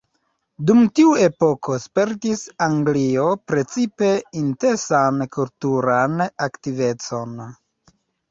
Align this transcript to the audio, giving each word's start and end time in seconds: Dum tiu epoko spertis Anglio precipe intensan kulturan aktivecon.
Dum 0.67 0.79
tiu 0.99 1.09
epoko 1.25 1.75
spertis 1.83 2.39
Anglio 2.67 3.27
precipe 3.51 4.09
intensan 4.41 5.21
kulturan 5.37 6.19
aktivecon. 6.49 7.37